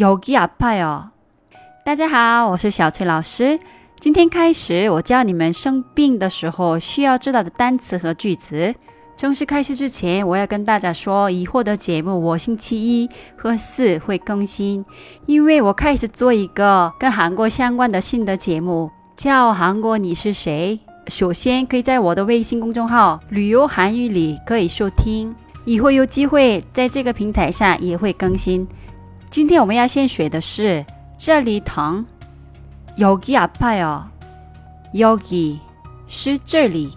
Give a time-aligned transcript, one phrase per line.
[0.00, 1.09] 여기아파요。
[1.83, 3.59] 大家好，我是小翠老师。
[3.99, 8.73] 今天开始，我教你们生病的时候需要知道的单词和句子。
[9.15, 14.83] 正式开始之前，我要跟大家说，以后的节目我星期一和四会更新，
[15.27, 20.79] 因为我开始做一个跟韩国相关的新的节目，叫《韩国你是谁》。
[21.11, 25.35] 首先，可以在我的微信公众号“旅游韩语”里可以收听，
[25.65, 28.67] 以后有机会在这个平台上也会更新。
[29.30, 30.84] 今天我们要先学的是
[31.18, 32.04] 这里疼，
[32.96, 35.58] 여기아파요여기
[36.06, 36.96] 是这里，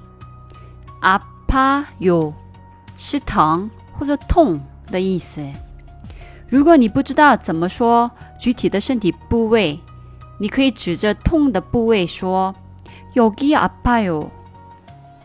[1.02, 2.34] 아파 요，
[2.98, 4.59] 是疼或者痛
[4.91, 5.45] 的意思。
[6.48, 8.09] 如果你不知道怎么说
[8.40, 9.80] 具体的身体部位，
[10.40, 12.55] 你可以指着痛的部位说
[13.16, 14.30] 여기아파 요，